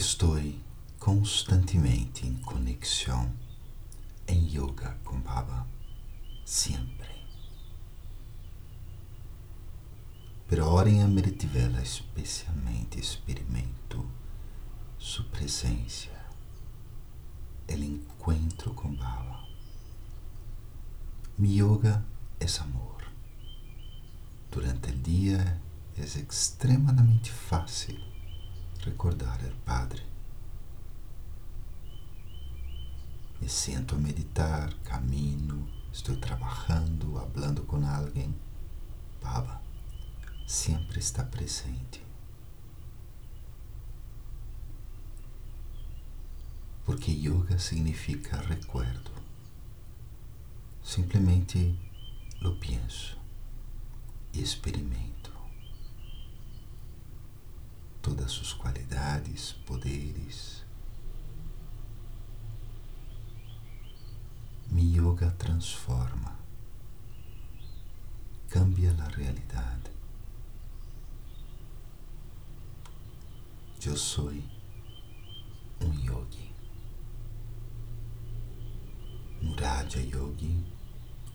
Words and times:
Estou 0.00 0.40
constantemente 0.98 2.26
em 2.26 2.34
conexão 2.36 3.30
em 4.26 4.46
yoga 4.46 4.96
com 5.04 5.20
Baba, 5.20 5.66
sempre. 6.42 7.10
Pero 10.48 10.66
ora 10.68 10.88
em 10.88 11.02
Amritivela 11.02 11.82
especialmente 11.82 12.98
experimento 12.98 14.10
sua 14.98 15.26
presença, 15.26 16.08
o 17.68 17.72
encontro 17.74 18.72
com 18.72 18.94
Baba. 18.94 19.44
Mi 21.36 21.60
yoga 21.60 22.02
é 22.40 22.46
amor. 22.62 23.04
Durante 24.50 24.92
o 24.92 24.96
dia 24.96 25.60
é 25.98 26.02
extremamente 26.02 27.30
fácil 27.30 28.00
recordar 28.84 29.38
o 29.44 29.56
Padre. 29.64 30.02
Me 33.50 33.56
siento 33.56 33.96
a 33.96 33.98
meditar, 33.98 34.72
camino, 34.84 35.68
estou 35.92 36.16
trabalhando, 36.18 37.18
hablando 37.18 37.64
com 37.64 37.84
alguém. 37.84 38.32
Baba 39.20 39.60
sempre 40.46 41.00
está 41.00 41.24
presente. 41.24 42.00
Porque 46.84 47.10
yoga 47.10 47.58
significa 47.58 48.36
recuerdo. 48.36 49.10
Simplesmente 50.84 51.74
lo 52.40 52.54
pienso 52.60 53.18
e 54.32 54.40
experimento 54.40 55.32
todas 58.00 58.30
suas 58.30 58.52
qualidades, 58.52 59.56
poderes. 59.66 60.60
Mi 64.70 64.79
yoga 64.96 65.30
transforma, 65.38 66.36
cambia 68.48 68.90
a 68.90 69.08
realidade. 69.08 69.90
Eu 73.86 73.96
sou 73.96 74.30
um 74.30 75.94
yogi. 75.94 76.52
Muraja 79.40 80.00
Yogi, 80.00 80.64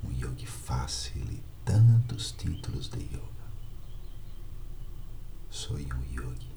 um 0.03 0.11
yogi 0.11 0.45
fácil 0.45 1.23
e 1.23 1.41
tantos 1.63 2.33
títulos 2.33 2.89
de 2.89 2.99
yoga. 2.99 3.45
Sou 5.49 5.77
um 5.77 6.03
yogi. 6.11 6.54